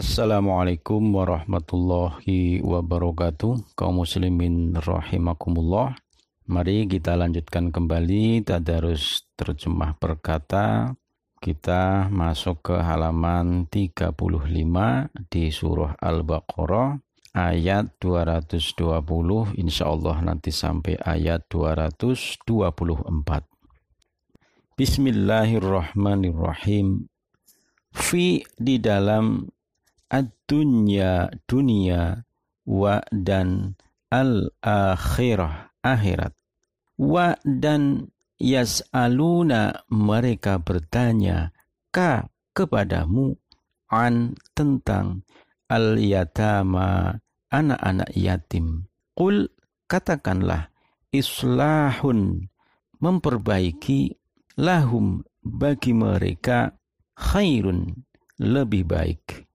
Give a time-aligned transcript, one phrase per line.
[0.00, 3.76] Assalamualaikum warahmatullahi wabarakatuh.
[3.76, 5.92] Kaum muslimin rahimakumullah.
[6.48, 10.96] Mari kita lanjutkan kembali tadarus terjemah perkata
[11.44, 14.16] kita masuk ke halaman 35
[15.28, 16.96] di surah Al-Baqarah
[17.36, 19.04] ayat 220
[19.60, 22.48] insya Allah nanti sampai ayat 224
[24.80, 27.04] Bismillahirrahmanirrahim.
[27.92, 29.44] Fi di dalam
[30.10, 32.26] ad-dunya dunia
[32.66, 33.78] wa dan
[34.10, 36.34] al-akhirah akhirat.
[37.00, 41.54] Wa dan yas'aluna mereka bertanya
[41.94, 43.38] ka kepadamu
[43.88, 45.24] an tentang
[45.70, 47.16] al-yatama
[47.48, 48.90] anak-anak yatim.
[49.14, 49.48] Qul
[49.86, 50.74] katakanlah
[51.14, 52.50] islahun
[53.00, 54.20] memperbaiki
[54.60, 56.76] lahum bagi mereka
[57.16, 58.04] khairun
[58.36, 59.49] lebih baik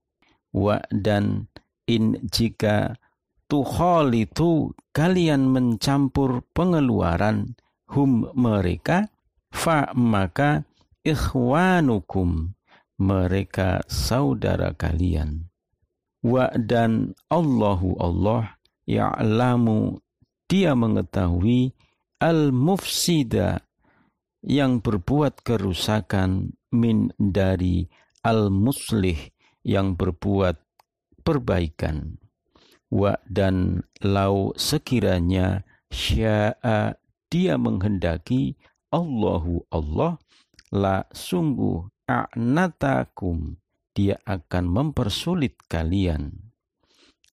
[0.56, 1.52] wa dan
[1.84, 2.96] in jika
[3.44, 7.60] tukhalitu kalian mencampur pengeluaran
[7.92, 9.12] hum mereka
[9.52, 10.64] fa maka
[11.04, 12.56] ikhwanukum
[12.96, 15.52] mereka saudara kalian.
[16.24, 18.56] Wa dan Allahu Allah
[18.88, 20.00] ya'lamu
[20.48, 21.76] dia mengetahui
[22.18, 23.62] al mufsida
[24.40, 27.86] yang berbuat kerusakan min dari
[28.24, 29.35] al muslih
[29.66, 30.62] yang berbuat
[31.26, 32.22] perbaikan.
[32.86, 36.94] Wa dan lau sekiranya sya'a
[37.26, 38.54] dia menghendaki
[38.94, 40.22] Allahu Allah
[40.70, 43.58] la sungguh a'natakum
[43.90, 46.30] dia akan mempersulit kalian.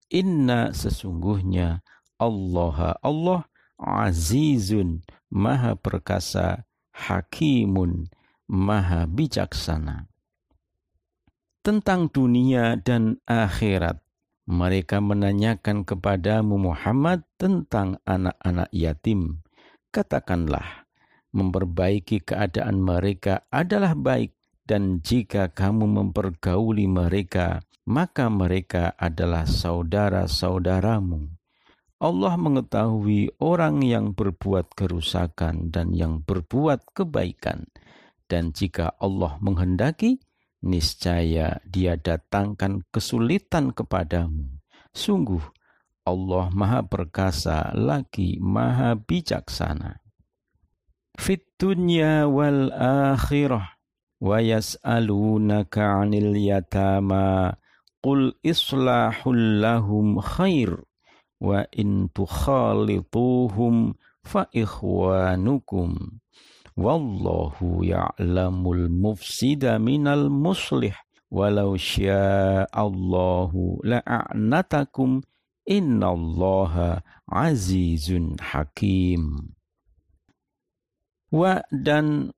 [0.09, 1.85] Inna sesungguhnya
[2.17, 3.41] Allah Allah
[3.77, 8.09] azizun maha perkasa hakimun
[8.49, 10.12] maha bijaksana
[11.63, 14.03] tentang dunia dan akhirat.
[14.43, 19.39] Mereka menanyakan kepadamu Muhammad tentang anak-anak yatim.
[19.95, 20.83] Katakanlah,
[21.31, 24.35] memperbaiki keadaan mereka adalah baik
[24.67, 31.31] dan jika kamu mempergauli mereka, maka mereka adalah saudara-saudaramu.
[32.03, 37.71] Allah mengetahui orang yang berbuat kerusakan dan yang berbuat kebaikan.
[38.27, 40.19] Dan jika Allah menghendaki,
[40.63, 44.47] niscaya dia datangkan kesulitan kepadamu.
[44.95, 45.43] Sungguh,
[46.07, 49.99] Allah Maha Perkasa lagi Maha Bijaksana.
[51.19, 52.73] Fit dunya wal
[53.13, 53.77] akhirah
[54.23, 57.53] wa yas'alunaka 'anil yatama
[58.01, 60.79] qul islahul lahum khair
[61.43, 66.23] wa in tukhalituhum fa ikhwanukum
[66.73, 70.97] Wallahu ya'lamul mufsida minal muslih
[71.29, 75.21] walau sya'allahu la'anatakum
[75.69, 79.53] innallaha azizun hakim.
[81.33, 82.33] Wa dan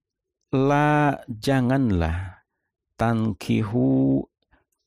[0.51, 2.47] la janganlah
[2.95, 4.23] tankihu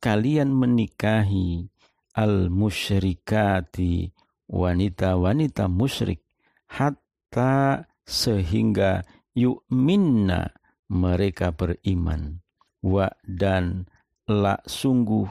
[0.00, 1.68] kalian menikahi
[2.16, 4.12] al musyrikati
[4.48, 6.24] wanita-wanita musyrik
[6.72, 9.04] hatta sehingga
[9.38, 10.50] yu'minna
[10.90, 12.42] mereka beriman.
[12.82, 13.86] Wa dan
[14.26, 15.30] la sungguh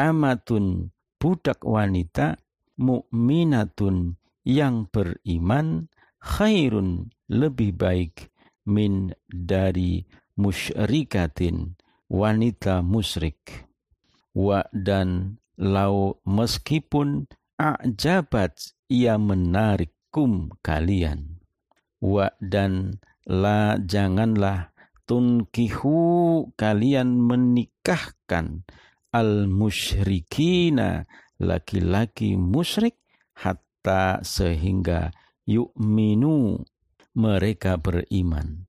[0.00, 2.40] amatun budak wanita
[2.80, 8.32] mukminatun yang beriman khairun lebih baik
[8.66, 10.06] min dari
[10.40, 11.76] musyrikatin
[12.08, 13.68] wanita musyrik.
[14.32, 17.28] Wa dan lau meskipun
[17.60, 21.40] ajabat ia menarik kum kalian.
[22.02, 24.74] Wa dan La janganlah
[25.06, 28.66] tunkihu kalian menikahkan.
[29.12, 31.04] Al musyrikina
[31.36, 32.96] laki-laki musyrik
[33.36, 35.12] hatta sehingga
[35.44, 36.64] yu'minu
[37.12, 38.64] mereka beriman.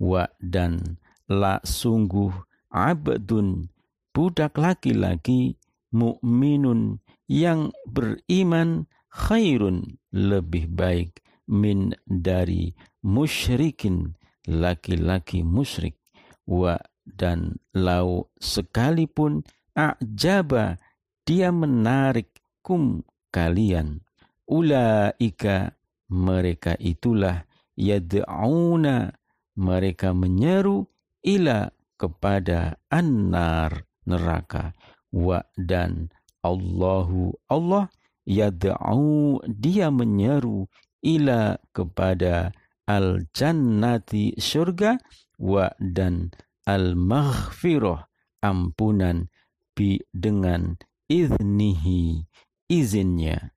[0.00, 0.98] Wa dan
[1.28, 2.32] la sungguh
[2.72, 3.68] abdun
[4.16, 5.60] budak laki-laki
[5.92, 12.72] mukminun yang beriman khairun lebih baik min dari
[13.04, 14.14] musyrikin
[14.46, 15.98] laki-laki musyrik.
[16.46, 19.42] Wa dan lau sekalipun
[19.74, 20.78] a'jaba
[21.26, 22.30] dia menarik
[22.62, 24.02] kum kalian.
[24.46, 25.74] Ulaika
[26.12, 27.46] mereka itulah
[27.78, 29.14] yad'auna
[29.56, 30.86] mereka menyeru
[31.24, 34.74] ila kepada annar neraka.
[35.12, 36.10] Wa dan
[36.42, 37.86] Allahu Allah
[38.26, 40.66] yad'u dia menyeru
[41.02, 42.54] ila kepada
[42.86, 44.98] al jannati surga
[45.38, 46.34] wa dan
[46.66, 48.10] al maghfirah
[48.42, 49.30] ampunan
[49.72, 50.76] bi dengan
[51.08, 52.28] iznihi
[52.68, 53.56] izinnya.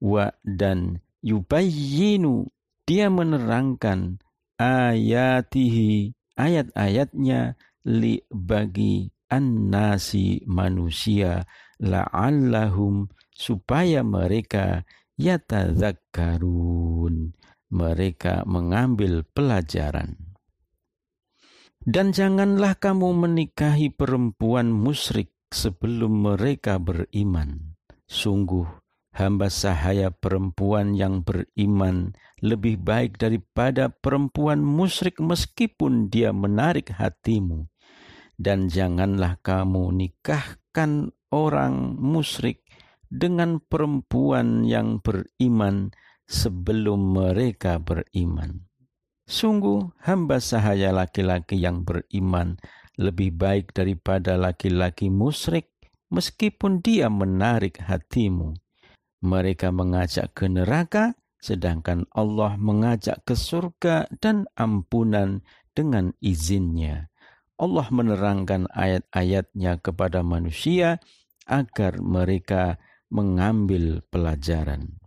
[0.00, 2.48] Wa dan yubayyinu
[2.88, 4.16] dia menerangkan
[4.56, 11.44] ayatihi ayat-ayatnya li bagi annasi manusia
[11.78, 14.84] la'allahum supaya mereka
[15.16, 17.32] yatadzakkarun
[17.70, 20.36] mereka mengambil pelajaran.
[21.80, 27.80] Dan janganlah kamu menikahi perempuan musyrik sebelum mereka beriman.
[28.04, 28.68] Sungguh
[29.16, 32.12] hamba sahaya perempuan yang beriman
[32.44, 37.64] lebih baik daripada perempuan musyrik meskipun dia menarik hatimu.
[38.40, 42.64] Dan janganlah kamu nikahkan orang musyrik
[43.08, 45.92] dengan perempuan yang beriman
[46.30, 48.70] sebelum mereka beriman.
[49.26, 52.54] Sungguh hamba sahaya laki-laki yang beriman
[52.94, 55.70] lebih baik daripada laki-laki musyrik
[56.14, 58.54] meskipun dia menarik hatimu.
[59.20, 65.42] Mereka mengajak ke neraka, sedangkan Allah mengajak ke surga dan ampunan
[65.74, 67.10] dengan izinnya.
[67.60, 70.96] Allah menerangkan ayat-ayatnya kepada manusia
[71.44, 72.80] agar mereka
[73.12, 74.99] mengambil pelajaran.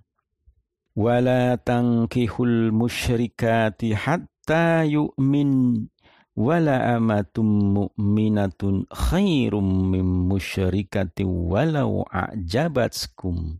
[0.93, 5.89] Wala tankihul musyrikati hatta yu'min
[6.37, 13.57] wala amatum mu'minatun khairum min musyrikati walau a'jabatskum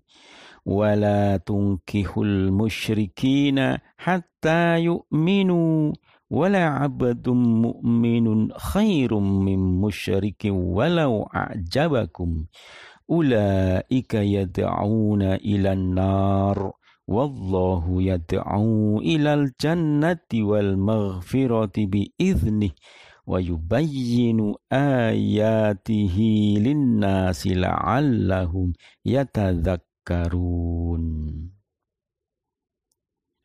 [0.62, 5.89] wala tunkihul musyrikina hatta yu'minu
[6.29, 12.45] wala abdum mu'minun khairum min musyrikin walau a'jabakum
[13.09, 16.57] ulaika yad'una ilan nar
[17.07, 21.88] wallahu yad'u ilal jannati wal maghfirati
[23.23, 28.75] wa yubayyinu ayatihi linnasi la'allahum
[29.07, 31.03] yatadhakkarun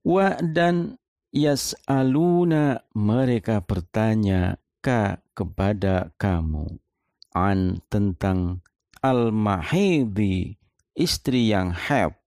[0.02, 6.80] wa dan Yas'aluna mereka bertanya ka kepada kamu
[7.30, 8.64] an tentang
[9.04, 10.58] al-mahidi
[10.98, 12.17] istri yang haid.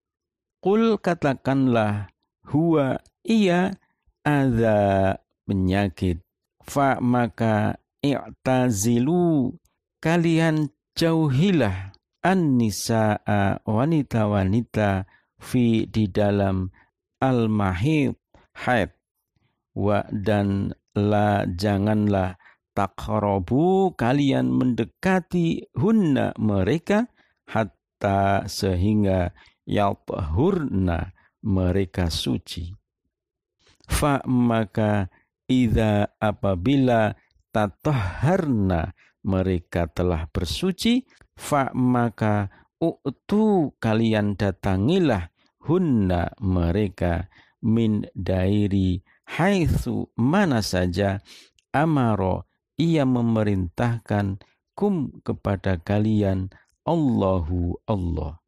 [0.62, 2.14] Kul katakanlah
[2.46, 3.74] huwa iya
[4.22, 5.18] ada
[5.50, 6.22] penyakit.
[6.62, 9.58] Fa maka i'tazilu
[9.98, 15.10] kalian jauhilah an-nisa'a wanita-wanita
[15.42, 16.70] fi di dalam
[17.18, 18.14] al-mahid
[18.62, 18.94] haid
[19.74, 22.38] wa dan la janganlah
[22.78, 27.10] takrobu kalian mendekati hunna mereka
[27.50, 29.34] hatta sehingga
[29.72, 31.16] yatahurna
[31.48, 32.76] mereka suci.
[33.88, 35.08] Fa maka
[35.48, 37.16] ida apabila
[37.56, 38.92] tataharna
[39.24, 41.06] mereka telah bersuci
[41.38, 42.50] fa maka
[42.82, 45.30] utu kalian datangilah
[45.62, 47.30] hunna mereka
[47.62, 49.06] min dairi
[49.38, 51.22] haitsu mana saja
[51.70, 52.50] amaro
[52.82, 54.42] ia memerintahkan
[54.74, 56.50] kum kepada kalian
[56.82, 58.41] Allahu Allah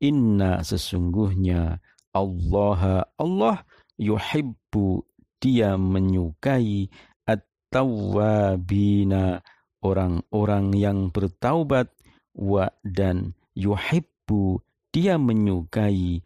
[0.00, 1.78] inna sesungguhnya
[2.10, 3.62] Allah Allah
[4.00, 5.04] yuhibbu
[5.40, 6.90] dia menyukai
[7.28, 9.40] at-tawwabina
[9.80, 11.88] orang-orang yang bertaubat
[12.34, 16.18] wa dan yuhibbu dia menyukai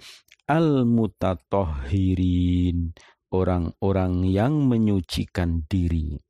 [0.45, 2.93] al-mutatohirin,
[3.33, 6.21] orang-orang yang menyucikan diri.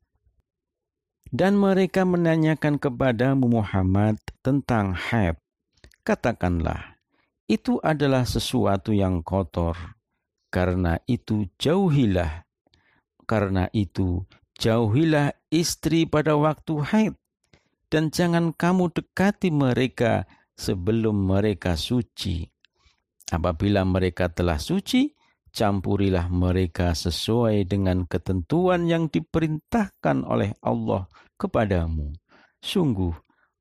[1.35, 5.35] Dan mereka menanyakan kepadamu Muhammad tentang haid.
[6.07, 6.94] Katakanlah,
[7.47, 9.77] itu adalah sesuatu yang kotor.
[10.49, 12.47] Karena itu jauhilah.
[13.25, 14.23] Karena itu
[14.61, 17.15] jauhilah istri pada waktu haid.
[17.91, 20.27] Dan jangan kamu dekati mereka
[20.59, 22.55] sebelum mereka suci
[23.33, 25.17] Apabila mereka telah suci,
[25.49, 31.09] campurilah mereka sesuai dengan ketentuan yang diperintahkan oleh Allah
[31.41, 32.13] kepadamu.
[32.61, 33.17] Sungguh,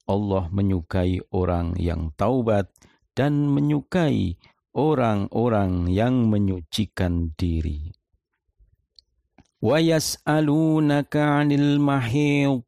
[0.06, 2.68] Allah menyukai orang yang taubat
[3.14, 4.38] dan menyukai
[4.74, 7.94] orang-orang yang menyucikan diri.
[9.64, 12.68] Yas'alunaka 'anil mahid.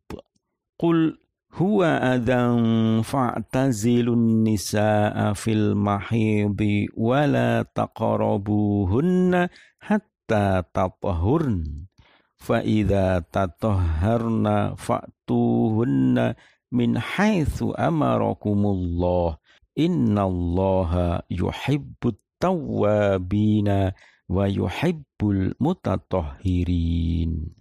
[0.79, 1.19] Qul
[1.55, 9.47] huwa adan fa'tazilun nisaa fil mahidi wala taqrabuhunna
[9.79, 11.87] hatta tatahurn
[12.35, 16.35] fa idza tatahharna fa'tuhunna
[16.75, 19.39] min haitsu amarakumullah
[19.75, 23.93] innallaha yuhibbut tawwabina
[24.31, 27.53] wa yuhibbul mutatahhirin.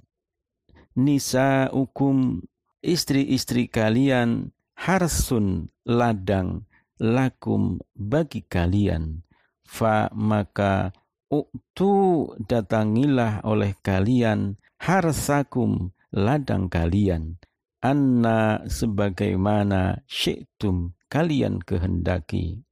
[0.94, 2.46] Nisaukum
[2.80, 6.64] istri-istri kalian harsun ladang
[7.02, 9.26] lakum bagi kalian.
[9.66, 10.94] Fa maka
[11.26, 17.42] uktu datangilah oleh kalian harsakum ladang kalian.
[17.84, 22.66] Anna sebagaimana syi'tum kalian kehendaki.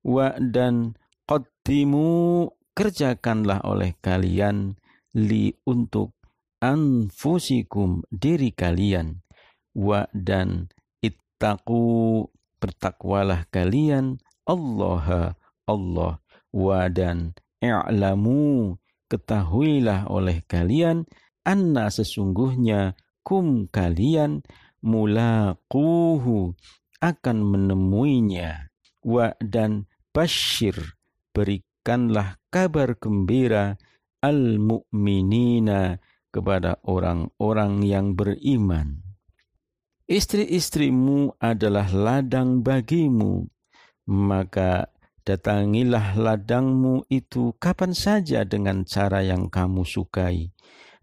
[0.00, 0.96] Wa dan
[1.28, 4.80] qaddimu kerjakanlah oleh kalian
[5.12, 6.16] li untuk
[6.64, 9.20] anfusikum diri kalian.
[9.76, 10.72] Wa dan
[11.04, 12.24] ittaqu
[12.56, 14.16] bertakwalah kalian
[14.48, 15.36] Allah
[15.68, 16.24] Allah.
[16.56, 18.80] Wa dan i'lamu
[19.12, 21.04] ketahuilah oleh kalian
[21.44, 24.40] anna sesungguhnya kum kalian
[24.80, 26.56] mulaquhu
[27.00, 30.76] akan menemuinya wa dan bashir
[31.32, 33.80] berikanlah kabar gembira
[34.20, 35.96] al mu'minina
[36.30, 39.02] kepada orang-orang yang beriman.
[40.10, 43.46] Istri-istrimu adalah ladang bagimu,
[44.10, 44.90] maka
[45.22, 50.50] datangilah ladangmu itu kapan saja dengan cara yang kamu sukai,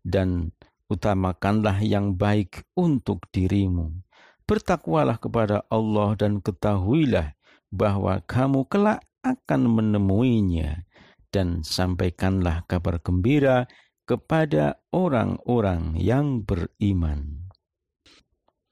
[0.03, 0.51] dan
[0.91, 4.06] utamakanlah yang baik untuk dirimu.
[4.47, 7.35] Bertakwalah kepada Allah dan ketahuilah
[7.67, 10.87] bahwa kamu kelak akan menemuinya,
[11.35, 13.67] dan sampaikanlah kabar gembira
[14.07, 17.51] kepada orang-orang yang beriman.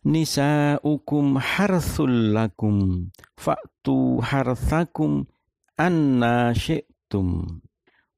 [0.05, 5.27] Nisa'ukum harthul lakum fa'tu harthakum
[5.75, 7.59] anna syi'tum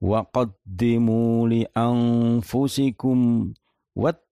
[0.04, 3.50] wa qaddimu li anfusikum
[3.98, 4.27] wattaqullaha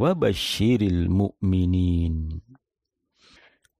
[0.00, 2.40] wa basyiril mu'minin.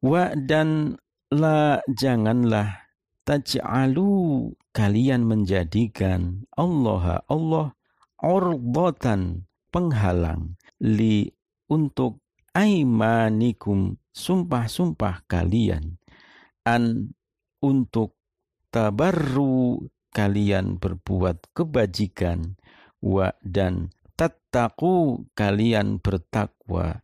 [0.05, 1.01] Wa dan
[1.33, 2.93] la janganlah
[3.25, 7.73] taj'alu kalian menjadikan Allah Allah
[8.21, 10.61] urbatan penghalang.
[10.85, 11.33] Li
[11.73, 12.21] untuk
[12.53, 15.97] aimanikum sumpah-sumpah kalian.
[16.69, 17.17] An
[17.65, 18.21] untuk
[18.69, 22.61] tabarru kalian berbuat kebajikan.
[23.01, 23.89] Wa dan
[24.21, 27.01] tattaku kalian bertakwa.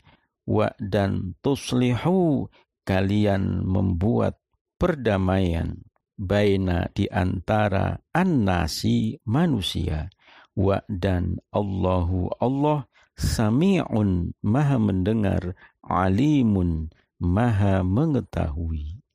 [0.46, 2.46] Wa dan tuslihu
[2.86, 4.38] kalian membuat
[4.76, 5.80] perdamaian
[6.14, 10.12] baina di antara annasi manusia.
[10.52, 12.84] Wa dan Allahu Allah
[13.16, 19.05] sami'un maha mendengar alimun maha mengetahui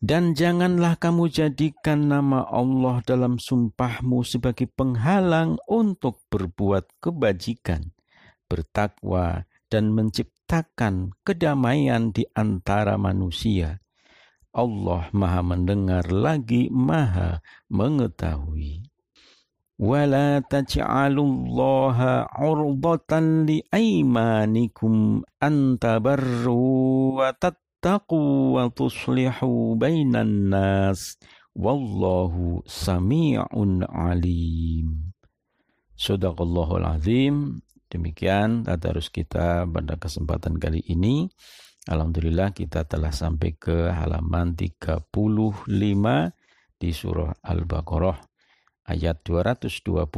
[0.00, 7.92] dan janganlah kamu jadikan nama Allah dalam sumpahmu sebagai penghalang untuk berbuat kebajikan,
[8.48, 13.84] bertakwa, dan menciptakan kedamaian di antara manusia.
[14.50, 18.90] Allah Maha Mendengar lagi Maha Mengetahui.
[19.80, 23.12] ولا تجعلوا الله عرضة
[23.48, 24.94] لأيمانكم
[25.42, 31.21] أن تبروا وتتقوا tattaqu wa tuslihu bainan nas
[31.53, 35.13] wallahu sami'un alim.
[35.93, 37.61] Sadaqallahul azim.
[37.85, 41.29] Demikian tadarus kita pada kesempatan kali ini.
[41.85, 45.05] Alhamdulillah kita telah sampai ke halaman 35
[46.81, 48.17] di surah Al-Baqarah
[48.89, 50.09] ayat 220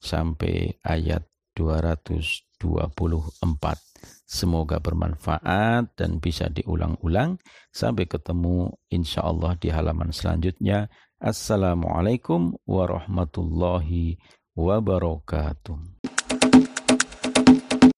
[0.00, 3.80] sampai ayat 200 224.
[4.28, 7.40] Semoga bermanfaat dan bisa diulang-ulang.
[7.72, 10.92] Sampai ketemu insya Allah di halaman selanjutnya.
[11.18, 14.20] Assalamualaikum warahmatullahi
[14.54, 15.97] wabarakatuh.